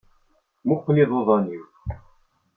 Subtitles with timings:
[0.67, 1.65] Muqel iḍuḍan-iw.